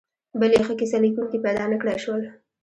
بل 0.39 0.51
یې 0.55 0.61
ښه 0.67 0.73
کیسه 0.79 0.97
لیکونکي 1.03 1.37
پیدا 1.45 1.63
نکړای 1.73 1.97
شول. 2.03 2.21